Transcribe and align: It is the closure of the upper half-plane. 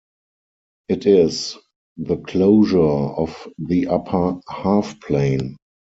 It 0.89 1.05
is 1.05 1.57
the 1.97 2.17
closure 2.17 2.79
of 2.81 3.47
the 3.59 3.85
upper 3.85 4.41
half-plane. 4.49 5.57